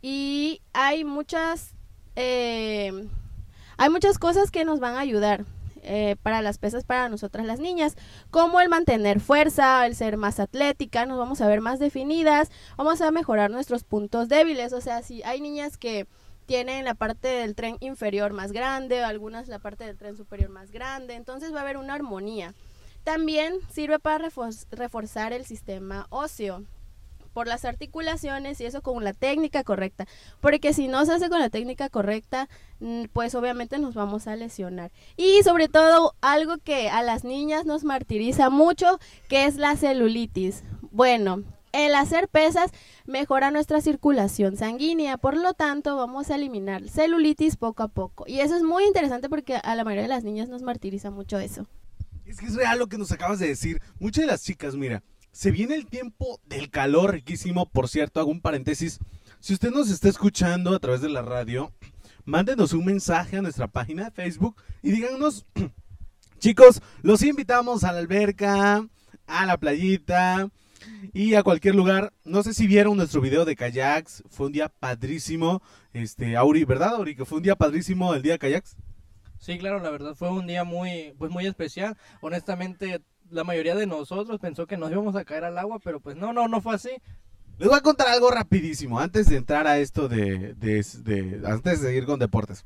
Y 0.00 0.60
hay 0.72 1.04
muchas, 1.04 1.74
eh, 2.16 3.08
hay 3.76 3.90
muchas 3.90 4.18
cosas 4.18 4.50
que 4.50 4.64
nos 4.64 4.80
van 4.80 4.96
a 4.96 5.00
ayudar. 5.00 5.44
Eh, 5.84 6.14
para 6.22 6.42
las 6.42 6.58
pesas 6.58 6.84
para 6.84 7.08
nosotras 7.08 7.44
las 7.44 7.58
niñas, 7.58 7.96
como 8.30 8.60
el 8.60 8.68
mantener 8.68 9.18
fuerza, 9.18 9.84
el 9.84 9.96
ser 9.96 10.16
más 10.16 10.38
atlética, 10.38 11.06
nos 11.06 11.18
vamos 11.18 11.40
a 11.40 11.48
ver 11.48 11.60
más 11.60 11.80
definidas, 11.80 12.52
vamos 12.76 13.00
a 13.00 13.10
mejorar 13.10 13.50
nuestros 13.50 13.82
puntos 13.82 14.28
débiles, 14.28 14.72
o 14.74 14.80
sea, 14.80 15.02
si 15.02 15.24
hay 15.24 15.40
niñas 15.40 15.78
que 15.78 16.06
tienen 16.46 16.84
la 16.84 16.94
parte 16.94 17.26
del 17.26 17.56
tren 17.56 17.78
inferior 17.80 18.32
más 18.32 18.52
grande, 18.52 19.02
algunas 19.02 19.48
la 19.48 19.58
parte 19.58 19.84
del 19.84 19.96
tren 19.96 20.16
superior 20.16 20.50
más 20.50 20.70
grande, 20.70 21.14
entonces 21.14 21.52
va 21.52 21.58
a 21.58 21.62
haber 21.62 21.78
una 21.78 21.94
armonía. 21.94 22.54
También 23.04 23.54
sirve 23.72 23.98
para 23.98 24.30
reforzar 24.70 25.32
el 25.32 25.44
sistema 25.44 26.06
óseo 26.10 26.64
por 27.32 27.46
las 27.46 27.64
articulaciones 27.64 28.60
y 28.60 28.66
eso 28.66 28.82
con 28.82 29.02
la 29.02 29.12
técnica 29.12 29.64
correcta, 29.64 30.06
porque 30.40 30.72
si 30.72 30.88
no 30.88 31.04
se 31.04 31.12
hace 31.12 31.28
con 31.28 31.40
la 31.40 31.50
técnica 31.50 31.88
correcta, 31.88 32.48
mm, 32.80 33.04
pues 33.12 33.34
obviamente 33.34 33.78
nos 33.78 33.94
vamos 33.94 34.26
a 34.26 34.36
lesionar. 34.36 34.92
Y 35.16 35.42
sobre 35.42 35.68
todo 35.68 36.14
algo 36.20 36.58
que 36.58 36.90
a 36.90 37.02
las 37.02 37.24
niñas 37.24 37.64
nos 37.64 37.84
martiriza 37.84 38.50
mucho, 38.50 38.98
que 39.28 39.46
es 39.46 39.56
la 39.56 39.76
celulitis. 39.76 40.62
Bueno, 40.90 41.42
el 41.72 41.94
hacer 41.94 42.28
pesas 42.28 42.70
mejora 43.06 43.50
nuestra 43.50 43.80
circulación 43.80 44.56
sanguínea, 44.56 45.16
por 45.16 45.36
lo 45.36 45.54
tanto 45.54 45.96
vamos 45.96 46.30
a 46.30 46.34
eliminar 46.36 46.88
celulitis 46.88 47.56
poco 47.56 47.82
a 47.82 47.88
poco. 47.88 48.24
Y 48.26 48.40
eso 48.40 48.56
es 48.56 48.62
muy 48.62 48.84
interesante 48.84 49.28
porque 49.30 49.56
a 49.56 49.74
la 49.74 49.84
mayoría 49.84 50.02
de 50.02 50.08
las 50.08 50.24
niñas 50.24 50.50
nos 50.50 50.62
martiriza 50.62 51.10
mucho 51.10 51.38
eso. 51.38 51.66
Es 52.32 52.38
que 52.38 52.46
es 52.46 52.54
real 52.54 52.78
lo 52.78 52.86
que 52.86 52.96
nos 52.96 53.12
acabas 53.12 53.38
de 53.40 53.48
decir. 53.48 53.82
Muchas 54.00 54.22
de 54.22 54.26
las 54.26 54.42
chicas, 54.42 54.74
mira, 54.74 55.02
se 55.32 55.50
viene 55.50 55.74
el 55.74 55.84
tiempo 55.84 56.40
del 56.46 56.70
calor 56.70 57.12
riquísimo. 57.12 57.68
Por 57.68 57.90
cierto, 57.90 58.20
hago 58.20 58.30
un 58.30 58.40
paréntesis. 58.40 59.00
Si 59.38 59.52
usted 59.52 59.70
nos 59.70 59.90
está 59.90 60.08
escuchando 60.08 60.74
a 60.74 60.78
través 60.78 61.02
de 61.02 61.10
la 61.10 61.20
radio, 61.20 61.74
mándenos 62.24 62.72
un 62.72 62.86
mensaje 62.86 63.36
a 63.36 63.42
nuestra 63.42 63.68
página 63.68 64.04
de 64.04 64.12
Facebook 64.12 64.56
y 64.82 64.92
díganos, 64.92 65.44
chicos, 66.38 66.80
los 67.02 67.22
invitamos 67.22 67.84
a 67.84 67.92
la 67.92 67.98
alberca, 67.98 68.88
a 69.26 69.44
la 69.44 69.58
playita 69.58 70.48
y 71.12 71.34
a 71.34 71.42
cualquier 71.42 71.74
lugar. 71.74 72.14
No 72.24 72.42
sé 72.42 72.54
si 72.54 72.66
vieron 72.66 72.96
nuestro 72.96 73.20
video 73.20 73.44
de 73.44 73.56
kayaks. 73.56 74.24
Fue 74.30 74.46
un 74.46 74.52
día 74.52 74.70
padrísimo. 74.70 75.60
Este, 75.92 76.34
Auri, 76.34 76.64
¿verdad, 76.64 76.94
Auri? 76.94 77.14
Que 77.14 77.26
fue 77.26 77.36
un 77.36 77.44
día 77.44 77.56
padrísimo 77.56 78.14
el 78.14 78.22
día 78.22 78.32
de 78.32 78.38
kayaks. 78.38 78.74
Sí, 79.42 79.58
claro, 79.58 79.80
la 79.80 79.90
verdad 79.90 80.14
fue 80.14 80.30
un 80.30 80.46
día 80.46 80.62
muy, 80.62 81.14
pues 81.18 81.32
muy 81.32 81.46
especial. 81.48 81.96
Honestamente, 82.20 83.02
la 83.28 83.42
mayoría 83.42 83.74
de 83.74 83.88
nosotros 83.88 84.38
pensó 84.38 84.68
que 84.68 84.76
nos 84.76 84.92
íbamos 84.92 85.16
a 85.16 85.24
caer 85.24 85.42
al 85.42 85.58
agua, 85.58 85.80
pero 85.82 85.98
pues 85.98 86.14
no, 86.14 86.32
no, 86.32 86.46
no 86.46 86.60
fue 86.60 86.76
así. 86.76 86.90
Les 87.58 87.68
voy 87.68 87.76
a 87.76 87.80
contar 87.80 88.06
algo 88.06 88.30
rapidísimo 88.30 89.00
antes 89.00 89.28
de 89.28 89.36
entrar 89.38 89.66
a 89.66 89.78
esto 89.78 90.06
de, 90.08 90.54
de, 90.54 90.86
de- 91.02 91.42
antes 91.44 91.80
de 91.80 91.88
seguir 91.88 92.06
con 92.06 92.20
deportes. 92.20 92.64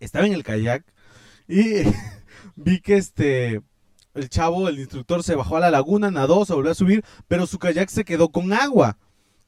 Estaba 0.00 0.26
en 0.26 0.34
el 0.34 0.44
kayak 0.44 0.84
y 1.48 1.64
vi 2.56 2.80
que 2.82 2.98
este 2.98 3.62
el 4.12 4.28
chavo, 4.28 4.68
el 4.68 4.80
instructor 4.80 5.22
se 5.22 5.34
bajó 5.34 5.56
a 5.56 5.60
la 5.60 5.70
laguna, 5.70 6.10
nadó, 6.10 6.44
se 6.44 6.52
volvió 6.52 6.72
a 6.72 6.74
subir, 6.74 7.02
pero 7.26 7.46
su 7.46 7.58
kayak 7.58 7.88
se 7.88 8.04
quedó 8.04 8.28
con 8.28 8.52
agua. 8.52 8.98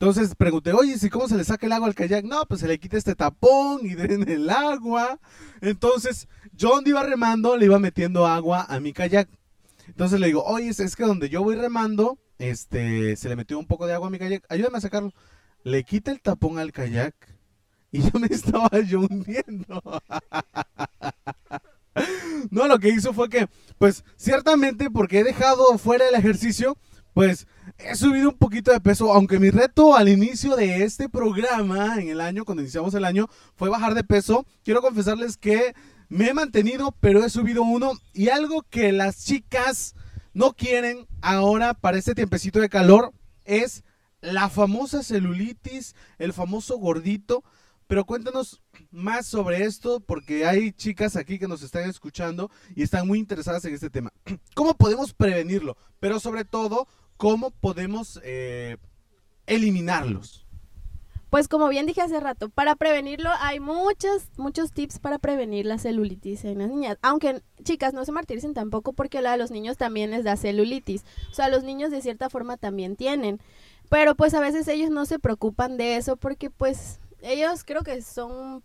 Entonces 0.02 0.34
pregunté, 0.34 0.72
oye, 0.72 0.98
¿si 0.98 1.08
cómo 1.08 1.28
se 1.28 1.36
le 1.36 1.44
saca 1.44 1.64
el 1.64 1.70
agua 1.70 1.86
al 1.86 1.94
kayak? 1.94 2.24
No, 2.24 2.44
pues 2.46 2.60
se 2.60 2.66
le 2.66 2.80
quita 2.80 2.96
este 2.96 3.14
tapón 3.14 3.86
y 3.86 3.94
den 3.94 4.28
el 4.28 4.50
agua. 4.50 5.20
Entonces, 5.60 6.26
yo 6.54 6.70
donde 6.70 6.90
iba 6.90 7.04
remando, 7.04 7.56
le 7.56 7.66
iba 7.66 7.78
metiendo 7.78 8.26
agua 8.26 8.66
a 8.68 8.80
mi 8.80 8.92
kayak. 8.92 9.28
Entonces 9.86 10.18
le 10.18 10.26
digo, 10.26 10.42
oye, 10.42 10.70
es 10.70 10.96
que 10.96 11.04
donde 11.04 11.28
yo 11.28 11.44
voy 11.44 11.54
remando, 11.54 12.18
este, 12.38 13.14
se 13.14 13.28
le 13.28 13.36
metió 13.36 13.56
un 13.60 13.68
poco 13.68 13.86
de 13.86 13.94
agua 13.94 14.08
a 14.08 14.10
mi 14.10 14.18
kayak, 14.18 14.44
ayúdame 14.48 14.78
a 14.78 14.80
sacarlo. 14.80 15.12
Le 15.62 15.84
quita 15.84 16.10
el 16.10 16.20
tapón 16.20 16.58
al 16.58 16.72
kayak 16.72 17.14
y 17.92 18.02
yo 18.02 18.18
me 18.18 18.26
estaba 18.30 18.80
yo 18.80 19.02
hundiendo. 19.02 19.80
No, 22.50 22.66
lo 22.66 22.78
que 22.78 22.88
hizo 22.88 23.12
fue 23.12 23.28
que, 23.28 23.48
pues, 23.78 24.02
ciertamente 24.16 24.90
porque 24.90 25.20
he 25.20 25.24
dejado 25.24 25.78
fuera 25.78 26.08
el 26.08 26.14
ejercicio, 26.14 26.76
pues, 27.14 27.46
he 27.78 27.94
subido 27.94 28.30
un 28.30 28.38
poquito 28.38 28.72
de 28.72 28.80
peso, 28.80 29.12
aunque 29.12 29.38
mi 29.38 29.50
reto 29.50 29.94
al 29.94 30.08
inicio 30.08 30.56
de 30.56 30.84
este 30.84 31.08
programa, 31.08 32.00
en 32.00 32.08
el 32.08 32.20
año, 32.20 32.44
cuando 32.44 32.62
iniciamos 32.62 32.94
el 32.94 33.04
año, 33.04 33.28
fue 33.54 33.68
bajar 33.68 33.94
de 33.94 34.04
peso. 34.04 34.46
Quiero 34.64 34.80
confesarles 34.80 35.36
que 35.36 35.74
me 36.08 36.28
he 36.28 36.34
mantenido, 36.34 36.94
pero 37.00 37.24
he 37.24 37.30
subido 37.30 37.62
uno. 37.62 37.92
Y 38.12 38.28
algo 38.28 38.62
que 38.62 38.92
las 38.92 39.24
chicas 39.24 39.94
no 40.32 40.52
quieren 40.54 41.06
ahora 41.20 41.74
para 41.74 41.98
este 41.98 42.14
tiempecito 42.14 42.60
de 42.60 42.68
calor 42.68 43.12
es 43.44 43.84
la 44.20 44.48
famosa 44.48 45.02
celulitis, 45.02 45.94
el 46.18 46.32
famoso 46.32 46.78
gordito. 46.78 47.44
Pero 47.92 48.06
cuéntanos 48.06 48.62
más 48.90 49.26
sobre 49.26 49.64
esto 49.64 50.00
porque 50.00 50.46
hay 50.46 50.72
chicas 50.72 51.14
aquí 51.14 51.38
que 51.38 51.46
nos 51.46 51.62
están 51.62 51.90
escuchando 51.90 52.50
y 52.74 52.82
están 52.82 53.06
muy 53.06 53.18
interesadas 53.18 53.66
en 53.66 53.74
este 53.74 53.90
tema. 53.90 54.10
¿Cómo 54.54 54.72
podemos 54.72 55.12
prevenirlo? 55.12 55.76
Pero 56.00 56.18
sobre 56.18 56.46
todo, 56.46 56.88
¿cómo 57.18 57.50
podemos 57.50 58.18
eh, 58.24 58.78
eliminarlos? 59.44 60.46
Pues 61.28 61.48
como 61.48 61.68
bien 61.68 61.84
dije 61.84 62.00
hace 62.00 62.18
rato, 62.18 62.48
para 62.48 62.76
prevenirlo 62.76 63.28
hay 63.40 63.60
muchos, 63.60 64.22
muchos 64.38 64.72
tips 64.72 64.98
para 64.98 65.18
prevenir 65.18 65.66
la 65.66 65.76
celulitis 65.76 66.46
en 66.46 66.60
las 66.60 66.70
niñas. 66.70 66.96
Aunque, 67.02 67.42
chicas, 67.62 67.92
no 67.92 68.06
se 68.06 68.12
martiricen 68.12 68.54
tampoco 68.54 68.94
porque 68.94 69.18
a 69.18 69.36
los 69.36 69.50
niños 69.50 69.76
también 69.76 70.12
les 70.12 70.24
da 70.24 70.38
celulitis. 70.38 71.04
O 71.30 71.34
sea, 71.34 71.50
los 71.50 71.62
niños 71.62 71.90
de 71.90 72.00
cierta 72.00 72.30
forma 72.30 72.56
también 72.56 72.96
tienen. 72.96 73.38
Pero 73.90 74.14
pues 74.14 74.32
a 74.32 74.40
veces 74.40 74.66
ellos 74.68 74.88
no 74.88 75.04
se 75.04 75.18
preocupan 75.18 75.76
de 75.76 75.96
eso 75.98 76.16
porque 76.16 76.48
pues 76.48 76.98
ellos 77.22 77.64
creo 77.64 77.82
que 77.82 78.02
son 78.02 78.62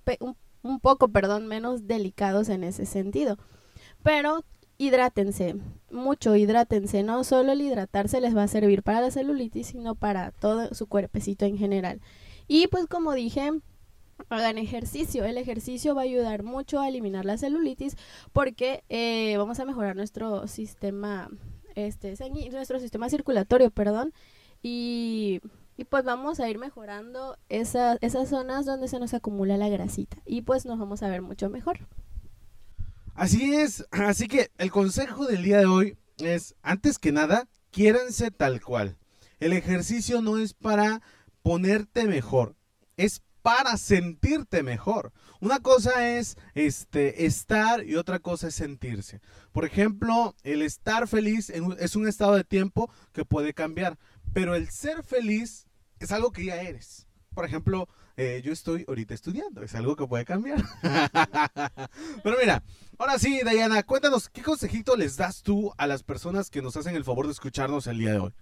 un, 0.63 0.79
poco, 0.79 1.07
perdón, 1.09 1.47
menos 1.47 1.87
delicados 1.87 2.49
en 2.49 2.63
ese 2.63 2.85
sentido. 2.85 3.37
Pero 4.03 4.43
hidrátense, 4.77 5.55
mucho 5.91 6.35
hidrátense. 6.35 7.03
No 7.03 7.23
solo 7.23 7.53
el 7.53 7.61
hidratarse 7.61 8.21
les 8.21 8.35
va 8.35 8.43
a 8.43 8.47
servir 8.47 8.83
para 8.83 9.01
la 9.01 9.11
celulitis, 9.11 9.67
sino 9.67 9.95
para 9.95 10.31
todo 10.31 10.73
su 10.73 10.87
cuerpecito 10.87 11.45
en 11.45 11.57
general. 11.57 12.01
Y 12.47 12.67
pues 12.67 12.87
como 12.87 13.13
dije, 13.13 13.51
hagan 14.29 14.57
ejercicio. 14.57 15.25
El 15.25 15.37
ejercicio 15.37 15.95
va 15.95 16.01
a 16.01 16.05
ayudar 16.05 16.43
mucho 16.43 16.79
a 16.79 16.87
eliminar 16.87 17.25
la 17.25 17.37
celulitis 17.37 17.95
porque 18.33 18.83
eh, 18.89 19.35
vamos 19.37 19.59
a 19.59 19.65
mejorar 19.65 19.95
nuestro 19.95 20.47
sistema, 20.47 21.29
este, 21.75 22.15
nuestro 22.51 22.79
sistema 22.79 23.09
circulatorio, 23.09 23.71
perdón. 23.71 24.13
Y, 24.61 25.41
y 25.77 25.85
pues 25.85 26.03
vamos 26.03 26.39
a 26.39 26.49
ir 26.49 26.57
mejorando 26.57 27.37
esa- 27.49 27.97
esas 28.01 28.29
zonas 28.29 28.65
donde 28.65 28.87
se 28.87 28.99
nos 28.99 29.13
acumula 29.13 29.57
la 29.57 29.69
grasita. 29.69 30.17
Y 30.25 30.41
pues 30.41 30.65
nos 30.65 30.79
vamos 30.79 31.03
a 31.03 31.07
ver 31.09 31.21
mucho 31.21 31.49
mejor. 31.49 31.87
Así 33.13 33.55
es, 33.55 33.85
así 33.91 34.27
que 34.27 34.51
el 34.57 34.71
consejo 34.71 35.25
del 35.25 35.43
día 35.43 35.57
de 35.59 35.65
hoy 35.65 35.97
es, 36.17 36.55
antes 36.61 36.99
que 36.99 37.11
nada, 37.11 37.47
quiéranse 37.71 38.31
tal 38.31 38.61
cual. 38.61 38.97
El 39.39 39.53
ejercicio 39.53 40.21
no 40.21 40.37
es 40.37 40.53
para 40.53 41.01
ponerte 41.41 42.05
mejor, 42.05 42.55
es 42.95 43.21
para 43.41 43.77
sentirte 43.77 44.61
mejor. 44.61 45.13
Una 45.39 45.59
cosa 45.59 46.09
es 46.17 46.37
este 46.53 47.25
estar 47.25 47.85
y 47.85 47.95
otra 47.95 48.19
cosa 48.19 48.47
es 48.49 48.55
sentirse. 48.55 49.21
Por 49.51 49.63
ejemplo, 49.65 50.35
el 50.43 50.61
estar 50.61 51.07
feliz 51.07 51.49
es 51.51 51.95
un 51.95 52.07
estado 52.07 52.35
de 52.35 52.43
tiempo 52.43 52.91
que 53.13 53.25
puede 53.25 53.53
cambiar, 53.53 53.97
pero 54.33 54.53
el 54.53 54.69
ser 54.69 55.03
feliz 55.03 55.66
es 55.99 56.11
algo 56.11 56.31
que 56.31 56.45
ya 56.45 56.61
eres. 56.61 57.07
Por 57.33 57.45
ejemplo, 57.45 57.87
eh, 58.15 58.41
yo 58.43 58.51
estoy 58.51 58.83
ahorita 58.87 59.13
estudiando, 59.13 59.61
es 59.61 59.75
algo 59.75 59.95
que 59.95 60.07
puede 60.07 60.25
cambiar. 60.25 60.63
Pero 62.23 62.37
mira, 62.39 62.63
ahora 62.97 63.19
sí, 63.19 63.41
Dayana, 63.43 63.83
cuéntanos, 63.83 64.27
¿qué 64.29 64.41
consejito 64.41 64.95
les 64.95 65.17
das 65.17 65.43
tú 65.43 65.71
a 65.77 65.85
las 65.85 66.01
personas 66.01 66.49
que 66.49 66.63
nos 66.63 66.75
hacen 66.77 66.95
el 66.95 67.03
favor 67.03 67.27
de 67.27 67.33
escucharnos 67.33 67.85
el 67.85 67.99
día 67.99 68.13
de 68.13 68.19
hoy? 68.19 68.33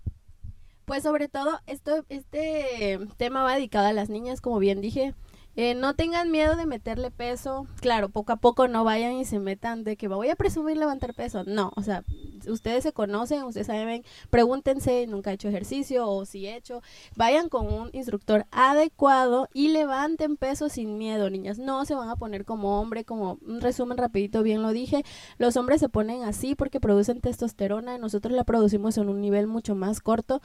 Pues 0.85 1.03
sobre 1.03 1.27
todo, 1.27 1.59
esto, 1.65 2.05
este 2.09 2.99
tema 3.17 3.43
va 3.43 3.55
dedicado 3.55 3.87
a 3.87 3.93
las 3.93 4.07
niñas, 4.07 4.39
como 4.39 4.59
bien 4.59 4.81
dije. 4.81 5.13
Eh, 5.57 5.73
no 5.73 5.95
tengan 5.95 6.31
miedo 6.31 6.55
de 6.55 6.65
meterle 6.65 7.11
peso. 7.11 7.65
Claro, 7.79 8.09
poco 8.09 8.33
a 8.33 8.37
poco 8.37 8.67
no 8.67 8.83
vayan 8.83 9.13
y 9.13 9.23
se 9.23 9.39
metan 9.39 9.83
de 9.85 9.95
que 9.95 10.09
voy 10.09 10.29
a 10.29 10.35
presumir 10.35 10.75
levantar 10.75 11.13
peso. 11.13 11.43
No, 11.45 11.71
o 11.75 11.81
sea, 11.81 12.03
ustedes 12.47 12.83
se 12.83 12.91
conocen, 12.91 13.43
ustedes 13.43 13.67
saben, 13.67 14.03
pregúntense, 14.29 15.07
nunca 15.07 15.31
he 15.31 15.35
hecho 15.35 15.47
ejercicio 15.47 16.09
o 16.09 16.25
si 16.25 16.45
he 16.45 16.55
hecho. 16.55 16.81
Vayan 17.15 17.47
con 17.47 17.73
un 17.73 17.89
instructor 17.93 18.45
adecuado 18.51 19.47
y 19.53 19.69
levanten 19.69 20.35
peso 20.35 20.67
sin 20.67 20.97
miedo, 20.97 21.29
niñas. 21.29 21.57
No 21.57 21.85
se 21.85 21.95
van 21.95 22.09
a 22.09 22.17
poner 22.17 22.43
como 22.43 22.81
hombre, 22.81 23.05
como 23.05 23.37
un 23.45 23.61
resumen 23.61 23.97
rapidito, 23.97 24.43
bien 24.43 24.61
lo 24.61 24.71
dije. 24.71 25.03
Los 25.37 25.55
hombres 25.55 25.79
se 25.79 25.87
ponen 25.89 26.23
así 26.23 26.55
porque 26.55 26.81
producen 26.81 27.21
testosterona 27.21 27.97
nosotros 27.97 28.33
la 28.33 28.43
producimos 28.43 28.97
en 28.97 29.07
un 29.07 29.21
nivel 29.21 29.47
mucho 29.47 29.73
más 29.75 30.01
corto. 30.01 30.41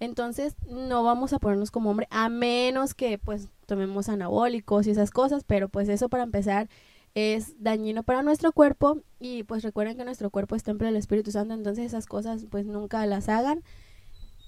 Entonces 0.00 0.56
no 0.68 1.04
vamos 1.04 1.32
a 1.32 1.38
ponernos 1.38 1.70
como 1.70 1.90
hombre 1.90 2.08
a 2.10 2.28
menos 2.28 2.94
que 2.94 3.18
pues 3.18 3.48
tomemos 3.72 4.10
anabólicos 4.10 4.86
y 4.86 4.90
esas 4.90 5.10
cosas, 5.10 5.44
pero 5.44 5.70
pues 5.70 5.88
eso 5.88 6.10
para 6.10 6.24
empezar 6.24 6.68
es 7.14 7.54
dañino 7.58 8.02
para 8.02 8.22
nuestro 8.22 8.52
cuerpo 8.52 8.98
y 9.18 9.44
pues 9.44 9.62
recuerden 9.62 9.96
que 9.96 10.04
nuestro 10.04 10.28
cuerpo 10.28 10.56
es 10.56 10.62
templo 10.62 10.86
del 10.86 10.96
Espíritu 10.96 11.30
Santo, 11.30 11.54
entonces 11.54 11.86
esas 11.86 12.04
cosas 12.04 12.44
pues 12.50 12.66
nunca 12.66 13.06
las 13.06 13.30
hagan. 13.30 13.62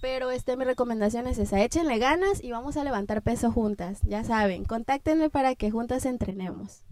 Pero 0.02 0.31
este 0.31 0.59
mi 0.59 0.66
recomendación 0.66 1.26
es 1.26 1.38
esa, 1.38 1.64
échenle 1.64 1.99
ganas 1.99 2.45
y 2.45 2.50
vamos 2.50 2.76
a 2.76 2.85
levantar 2.85 3.23
peso 3.23 3.50
juntas, 3.50 4.00
ya 4.02 4.25
saben, 4.25 4.66
contáctenme 4.66 5.31
para 5.31 5.54
que 5.54 5.71
juntas 5.71 6.04
entrenemos. 6.04 6.83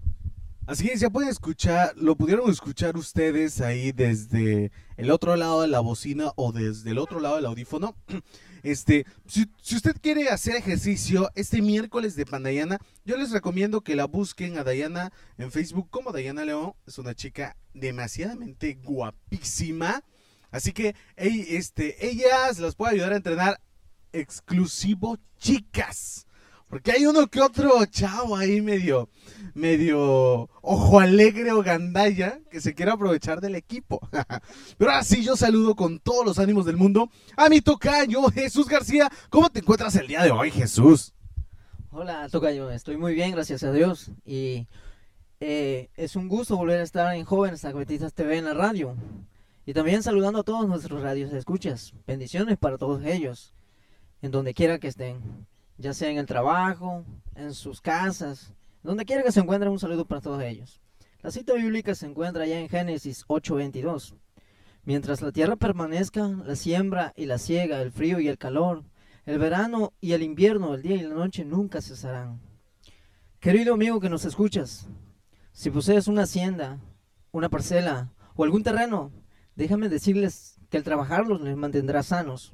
Así 0.66 0.88
es, 0.88 1.00
ya 1.00 1.10
pueden 1.10 1.28
escuchar, 1.28 1.92
lo 1.96 2.16
pudieron 2.16 2.48
escuchar 2.50 2.96
ustedes 2.96 3.60
ahí 3.60 3.92
desde 3.92 4.72
el 4.96 5.10
otro 5.10 5.36
lado 5.36 5.60
de 5.60 5.68
la 5.68 5.80
bocina 5.80 6.32
o 6.36 6.52
desde 6.52 6.92
el 6.92 6.98
otro 6.98 7.20
lado 7.20 7.36
del 7.36 7.44
audífono. 7.44 7.94
Este, 8.62 9.06
si, 9.26 9.48
usted 9.74 9.96
quiere 10.00 10.28
hacer 10.28 10.56
ejercicio 10.56 11.30
este 11.34 11.60
miércoles 11.62 12.14
de 12.14 12.26
Pandayana, 12.26 12.78
yo 13.04 13.16
les 13.16 13.30
recomiendo 13.30 13.80
que 13.80 13.96
la 13.96 14.06
busquen 14.06 14.58
a 14.58 14.64
Dayana 14.64 15.12
en 15.38 15.50
Facebook 15.50 15.88
como 15.90 16.12
Dayana 16.12 16.44
León. 16.44 16.74
Es 16.86 16.98
una 16.98 17.14
chica 17.14 17.56
demasiadamente 17.74 18.78
guapísima. 18.82 20.04
Así 20.50 20.72
que 20.72 20.94
ey, 21.16 21.46
este, 21.50 22.06
ellas 22.06 22.58
las 22.58 22.74
puede 22.74 22.94
ayudar 22.94 23.12
a 23.12 23.16
entrenar 23.16 23.60
exclusivo 24.12 25.18
chicas. 25.38 26.26
Porque 26.72 26.90
hay 26.90 27.04
uno 27.04 27.26
que 27.26 27.38
otro 27.38 27.84
chavo 27.84 28.34
ahí 28.34 28.62
medio, 28.62 29.10
medio 29.52 30.48
ojo 30.62 31.00
alegre 31.00 31.52
o 31.52 31.62
gandalla 31.62 32.40
que 32.50 32.62
se 32.62 32.74
quiere 32.74 32.92
aprovechar 32.92 33.42
del 33.42 33.56
equipo. 33.56 34.00
Pero 34.78 34.90
ahora 34.90 35.04
sí, 35.04 35.22
yo 35.22 35.36
saludo 35.36 35.76
con 35.76 35.98
todos 35.98 36.24
los 36.24 36.38
ánimos 36.38 36.64
del 36.64 36.78
mundo 36.78 37.10
a 37.36 37.50
mi 37.50 37.60
tocayo 37.60 38.22
Jesús 38.30 38.68
García. 38.68 39.12
¿Cómo 39.28 39.50
te 39.50 39.58
encuentras 39.58 39.94
el 39.96 40.06
día 40.06 40.22
de 40.22 40.30
hoy, 40.30 40.50
Jesús? 40.50 41.12
Hola, 41.90 42.26
Tocayo, 42.30 42.70
estoy 42.70 42.96
muy 42.96 43.12
bien, 43.12 43.32
gracias 43.32 43.62
a 43.64 43.70
Dios. 43.70 44.10
Y 44.24 44.66
eh, 45.40 45.90
es 45.94 46.16
un 46.16 46.26
gusto 46.26 46.56
volver 46.56 46.80
a 46.80 46.84
estar 46.84 47.14
en 47.14 47.26
Jóvenes 47.26 47.66
Agüetistas 47.66 48.14
TV 48.14 48.38
en 48.38 48.46
la 48.46 48.54
radio. 48.54 48.96
Y 49.66 49.74
también 49.74 50.02
saludando 50.02 50.38
a 50.38 50.42
todos 50.42 50.66
nuestros 50.66 51.02
radios 51.02 51.34
escuchas. 51.34 51.92
Bendiciones 52.06 52.56
para 52.56 52.78
todos 52.78 53.04
ellos, 53.04 53.52
en 54.22 54.30
donde 54.30 54.54
quiera 54.54 54.78
que 54.78 54.88
estén, 54.88 55.20
ya 55.82 55.92
sea 55.92 56.10
en 56.10 56.18
el 56.18 56.26
trabajo, 56.26 57.04
en 57.34 57.52
sus 57.52 57.80
casas, 57.80 58.54
donde 58.82 59.04
quiera 59.04 59.22
que 59.22 59.32
se 59.32 59.40
encuentren, 59.40 59.72
un 59.72 59.80
saludo 59.80 60.06
para 60.06 60.20
todos 60.20 60.42
ellos. 60.42 60.80
La 61.22 61.30
cita 61.30 61.54
bíblica 61.54 61.94
se 61.94 62.06
encuentra 62.06 62.46
ya 62.46 62.58
en 62.58 62.68
Génesis 62.68 63.24
8:22. 63.26 64.14
Mientras 64.84 65.22
la 65.22 65.32
tierra 65.32 65.56
permanezca, 65.56 66.28
la 66.28 66.56
siembra 66.56 67.12
y 67.16 67.26
la 67.26 67.38
siega, 67.38 67.82
el 67.82 67.92
frío 67.92 68.20
y 68.20 68.28
el 68.28 68.38
calor, 68.38 68.84
el 69.26 69.38
verano 69.38 69.92
y 70.00 70.12
el 70.12 70.22
invierno, 70.22 70.74
el 70.74 70.82
día 70.82 70.96
y 70.96 71.02
la 71.02 71.14
noche 71.14 71.44
nunca 71.44 71.80
cesarán. 71.80 72.40
Querido 73.40 73.74
amigo 73.74 74.00
que 74.00 74.08
nos 74.08 74.24
escuchas, 74.24 74.88
si 75.52 75.70
posees 75.70 76.06
una 76.06 76.22
hacienda, 76.22 76.78
una 77.32 77.48
parcela 77.48 78.12
o 78.34 78.44
algún 78.44 78.62
terreno, 78.62 79.12
déjame 79.56 79.88
decirles 79.88 80.60
que 80.70 80.76
el 80.76 80.84
trabajarlos 80.84 81.40
les 81.40 81.56
mantendrá 81.56 82.02
sanos. 82.02 82.52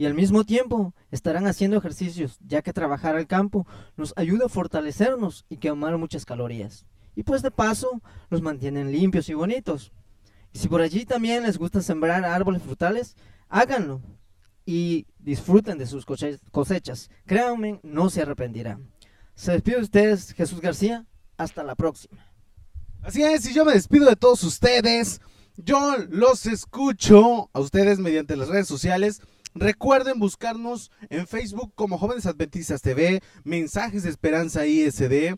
Y 0.00 0.06
al 0.06 0.14
mismo 0.14 0.44
tiempo 0.44 0.94
estarán 1.10 1.46
haciendo 1.46 1.76
ejercicios, 1.76 2.38
ya 2.40 2.62
que 2.62 2.72
trabajar 2.72 3.16
al 3.16 3.26
campo 3.26 3.66
nos 3.98 4.14
ayuda 4.16 4.46
a 4.46 4.48
fortalecernos 4.48 5.44
y 5.50 5.58
quemar 5.58 5.98
muchas 5.98 6.24
calorías. 6.24 6.86
Y 7.14 7.22
pues 7.22 7.42
de 7.42 7.50
paso 7.50 8.00
los 8.30 8.40
mantienen 8.40 8.92
limpios 8.92 9.28
y 9.28 9.34
bonitos. 9.34 9.92
Y 10.54 10.58
si 10.58 10.68
por 10.68 10.80
allí 10.80 11.04
también 11.04 11.42
les 11.42 11.58
gusta 11.58 11.82
sembrar 11.82 12.24
árboles 12.24 12.62
frutales, 12.62 13.14
háganlo 13.50 14.00
y 14.64 15.06
disfruten 15.18 15.76
de 15.76 15.86
sus 15.86 16.06
cosechas. 16.06 17.10
Créanme, 17.26 17.78
no 17.82 18.08
se 18.08 18.22
arrepentirán. 18.22 18.90
Se 19.34 19.52
despide 19.52 19.76
de 19.76 19.82
ustedes, 19.82 20.32
Jesús 20.32 20.62
García. 20.62 21.04
Hasta 21.36 21.62
la 21.62 21.74
próxima. 21.74 22.26
Así 23.02 23.22
es, 23.22 23.44
y 23.50 23.52
yo 23.52 23.66
me 23.66 23.74
despido 23.74 24.08
de 24.08 24.16
todos 24.16 24.44
ustedes. 24.44 25.20
Yo 25.58 25.96
los 26.08 26.46
escucho 26.46 27.50
a 27.52 27.60
ustedes 27.60 27.98
mediante 27.98 28.34
las 28.34 28.48
redes 28.48 28.66
sociales. 28.66 29.20
Recuerden 29.54 30.18
buscarnos 30.18 30.90
en 31.08 31.26
Facebook 31.26 31.72
como 31.74 31.98
Jóvenes 31.98 32.26
Adventistas 32.26 32.82
TV, 32.82 33.20
Mensajes 33.42 34.04
de 34.04 34.10
Esperanza 34.10 34.66
ISD, 34.66 35.34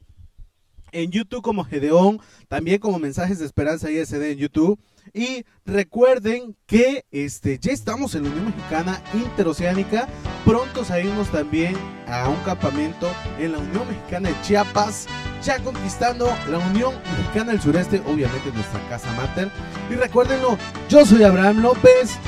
en 0.92 1.11
YouTube 1.11 1.42
como 1.42 1.64
Gedeón, 1.64 2.21
también 2.49 2.78
como 2.78 2.99
Mensajes 2.99 3.38
de 3.38 3.47
Esperanza 3.47 3.90
ISD 3.90 4.23
en 4.23 4.38
YouTube. 4.38 4.78
Y 5.14 5.45
recuerden 5.64 6.57
que 6.66 7.04
este, 7.11 7.59
ya 7.59 7.73
estamos 7.73 8.14
en 8.14 8.25
la 8.25 8.31
Unión 8.31 8.47
Mexicana 8.47 9.02
Interoceánica, 9.14 10.09
prontos 10.45 10.90
a 10.90 11.00
irnos 11.00 11.31
también 11.31 11.75
a 12.07 12.28
un 12.28 12.37
campamento 12.45 13.11
en 13.38 13.52
la 13.52 13.59
Unión 13.59 13.88
Mexicana 13.88 14.28
de 14.28 14.40
Chiapas, 14.42 15.07
ya 15.42 15.59
conquistando 15.59 16.26
la 16.50 16.59
Unión 16.59 16.95
Mexicana 17.19 17.52
del 17.52 17.61
Sureste, 17.61 18.00
obviamente 18.07 18.52
nuestra 18.52 18.88
casa 18.88 19.11
mater. 19.14 19.50
Y 19.90 19.95
recuérdenlo, 19.95 20.57
yo 20.88 21.04
soy 21.04 21.25
Abraham 21.25 21.62
López 21.62 22.19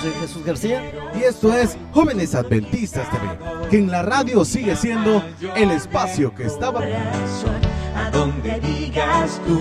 soy 0.00 0.12
Jesús 0.12 0.44
García. 0.44 0.92
y 1.14 1.24
esto 1.24 1.52
es 1.52 1.76
Jóvenes 1.92 2.34
Adventistas 2.34 3.08
TV, 3.10 3.68
que 3.68 3.78
en 3.78 3.90
la 3.90 4.02
radio 4.02 4.44
sigue 4.44 4.74
siendo 4.74 5.22
el 5.54 5.70
espacio 5.70 6.34
que 6.34 6.46
estaba... 6.46 6.80
a 6.80 8.10
donde 8.10 8.60
digas 8.60 9.40
tú, 9.46 9.60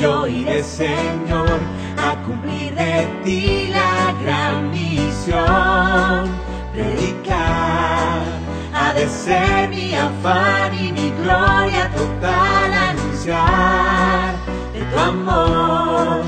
yo 0.00 0.26
iré, 0.26 0.62
Señor, 0.62 1.58
a 1.98 2.16
cumplir 2.24 2.74
de 2.74 3.08
ti 3.24 3.68
la 3.70 4.14
gran 4.22 4.70
misión. 4.70 6.30
Predicar 6.72 8.22
ha 8.72 8.92
de 8.94 9.08
ser 9.08 9.68
mi 9.68 9.94
afán 9.94 10.74
y 10.74 10.92
mi 10.92 11.10
gloria 11.22 11.90
total 11.94 12.72
anunciar 12.72 14.34
de 14.72 14.80
tu 14.80 14.98
amor 14.98 16.22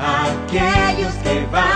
a 0.00 0.26
aquellos 0.46 1.12
que 1.22 1.46
van 1.52 1.71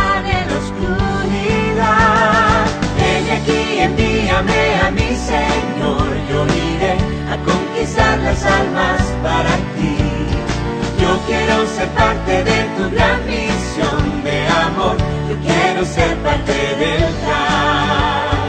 Aquí, 3.47 3.79
envíame 3.79 4.75
a 4.85 4.91
mi 4.91 5.15
Señor, 5.15 6.05
yo 6.29 6.45
iré 6.47 6.95
a 7.31 7.37
conquistar 7.45 8.19
las 8.19 8.45
almas 8.45 9.03
para 9.23 9.55
ti. 9.77 9.97
Yo 11.01 11.17
quiero 11.29 11.65
ser 11.69 11.89
parte 11.91 12.43
de 12.43 12.65
tu 12.77 12.91
gran 12.91 13.25
misión 13.25 14.25
de 14.25 14.49
amor, 14.49 14.97
yo 15.29 15.37
quiero 15.47 15.85
ser 15.85 16.17
parte 16.25 16.53
del 16.53 17.15
plan. 17.23 18.49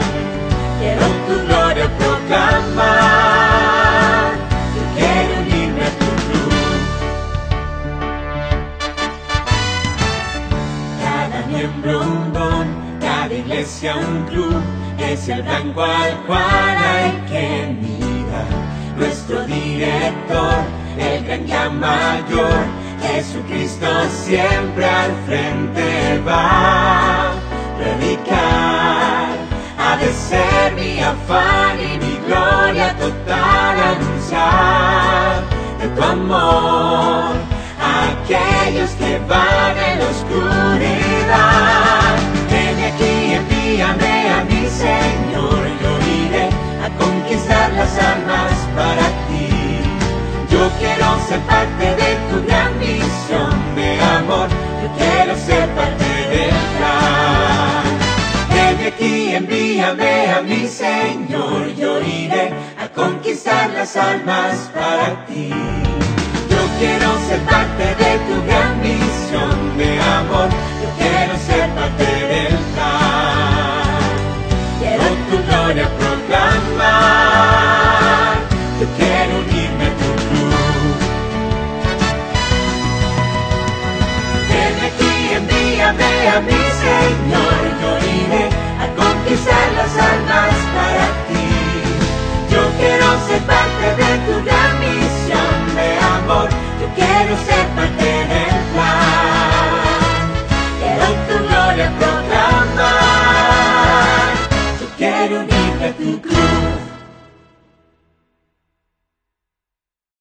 Quiero 0.80 1.06
tu 1.28 1.34
gloria 1.46 1.88
proclamar, 1.96 3.12
yo 4.74 4.82
quiero 4.96 5.32
unirme 5.42 5.84
a 5.84 5.90
tu 6.00 6.08
cruz. 6.26 6.82
Cada 11.04 11.38
miembro 11.46 12.00
un 12.00 12.32
don, 12.32 12.66
cada 13.00 13.32
iglesia 13.32 13.94
un 13.96 14.24
club, 14.24 14.57
es 15.18 15.28
el 15.28 15.42
blanco 15.42 15.82
al 15.82 16.16
cual 16.26 16.76
hay 16.76 17.10
que 17.30 17.76
mirar. 17.80 18.46
Nuestro 18.96 19.44
director, 19.44 20.54
el 20.98 21.24
gran 21.24 21.46
ya 21.46 21.70
mayor, 21.70 22.58
Jesucristo 23.02 23.86
siempre 24.10 24.84
al 24.84 25.12
frente 25.26 26.20
va. 26.26 27.32
Predicar 27.78 29.28
ha 29.78 29.96
de 30.00 30.12
ser 30.12 30.74
mi 30.74 31.00
afán 31.00 31.78
y 31.80 31.98
mi 32.04 32.18
gloria 32.26 32.96
total 32.96 33.76
anunciar 33.94 35.44
de 35.80 35.88
tu 35.88 36.02
amor 36.02 37.34
a 37.80 37.92
aquellos 38.12 38.90
que 38.92 39.18
van 39.28 39.78
en 39.78 39.98
la 40.00 40.10
parte 51.40 51.86
de 51.96 52.10
tu 52.28 52.46
gran 52.46 52.78
misión 52.78 53.50
de 53.74 54.00
amor. 54.00 54.48
Yo 54.82 54.88
quiero 54.96 55.36
ser 55.36 55.68
parte 55.70 56.04
del 56.34 56.56
plan. 56.76 57.84
Desde 58.50 58.88
aquí 58.88 59.34
envíame 59.34 60.32
a 60.32 60.42
mi 60.42 60.66
Señor, 60.66 61.74
yo 61.76 62.00
iré 62.00 62.52
a 62.82 62.88
conquistar 62.88 63.70
las 63.70 63.96
almas 63.96 64.70
para 64.74 65.26
ti. 65.26 65.50
Yo 66.50 66.60
quiero 66.78 67.08
ser 67.28 67.40
parte 67.40 67.84
de 68.02 68.10
tu 68.26 68.46
gran 68.46 68.80
misión 68.80 69.76
de 69.76 70.00
amor. 70.00 70.48
Yo 70.82 70.88
quiero 70.98 71.36
ser 71.48 71.68
parte 71.70 72.04
del 72.32 72.56
plan. 72.74 73.98
Quiero 74.80 75.04
tu 75.30 75.36
gloria 75.46 75.88
proclamar. 75.98 77.37
mi 86.40 86.52
Señor, 86.84 87.60
yo 87.80 87.90
iré 87.98 88.44
a 88.78 88.86
conquistar 88.94 89.66
las 89.76 89.92
almas 89.96 90.54
para 90.74 91.06
ti. 91.28 91.48
Yo 92.52 92.60
quiero 92.78 93.06
ser 93.26 93.42
parte 93.42 93.86
de 94.00 94.10
tu 94.26 94.34
gran 94.44 94.72
misión 94.80 95.58
de 95.74 95.88
amor, 96.16 96.48
yo 96.80 96.86
quiero 96.94 97.32
ser 97.46 97.64
parte 97.76 98.04
del 98.04 98.58
plan. 98.72 100.24
Quiero 100.80 101.06
tu 101.28 101.36
gloria 101.48 101.88
proclamar, 101.98 103.08
yo 104.80 104.86
quiero 104.96 105.34
unirme 105.40 105.86
a 105.86 105.92
tu 105.92 106.20
cruz. 106.22 106.87